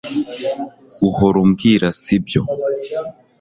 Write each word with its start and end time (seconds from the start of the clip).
Uhora 1.09 1.37
umbwira 1.43 1.87
sibyo 2.01 2.41